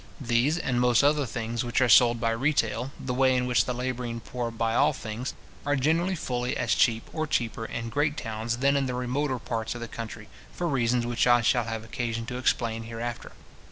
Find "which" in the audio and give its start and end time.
1.63-1.79, 3.45-3.65, 11.05-11.27